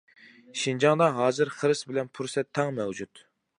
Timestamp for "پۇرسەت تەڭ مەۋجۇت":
2.19-3.25